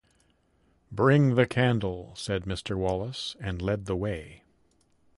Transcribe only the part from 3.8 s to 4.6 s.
the way.